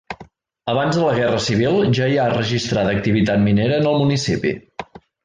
Abans 0.71 0.95
de 0.99 1.03
la 1.03 1.11
Guerra 1.19 1.41
Civil 1.47 1.77
ja 1.99 2.07
hi 2.13 2.17
ha 2.21 2.25
registrada 2.31 2.95
activitat 3.01 3.45
minera 3.45 3.79
en 3.83 3.89
el 3.93 4.01
municipi. 4.05 4.57